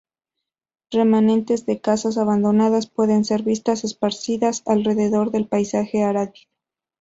Remanentes 0.89 1.67
de 1.67 1.79
casas 1.79 2.17
abandonadas 2.17 2.87
pueden 2.89 3.23
ser 3.23 3.43
vistas 3.43 3.83
esparcidas 3.83 4.63
alrededor 4.65 5.29
del 5.29 5.47
paisaje 5.47 6.03
árido. 6.03 6.33